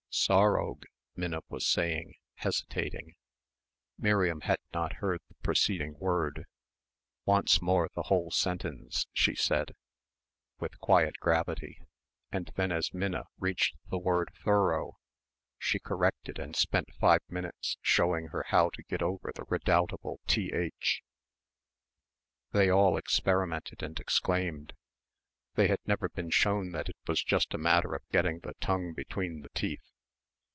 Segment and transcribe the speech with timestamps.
[0.13, 0.83] "Sorrowg,"
[1.15, 3.15] Minna was saying, hesitating.
[3.97, 6.43] Miriam had not heard the preceding word.
[7.23, 9.73] "Once more the whole sentence," she said,
[10.59, 11.79] with quiet gravity,
[12.29, 14.97] and then as Minna reached the word "thorough"
[15.57, 21.01] she corrected and spent five minutes showing her how to get over the redoubtable "th."
[22.51, 24.73] They all experimented and exclaimed.
[25.55, 28.91] They had never been shown that it was just a matter of getting the tongue
[28.93, 29.79] between the teeth.